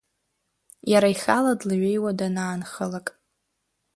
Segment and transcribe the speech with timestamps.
[0.91, 3.07] Иара ихала длеиҩеиуа данаанхалак…